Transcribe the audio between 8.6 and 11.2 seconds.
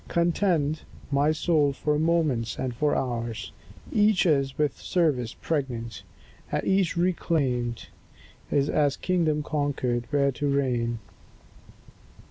as a kingdom conquered, where to reign.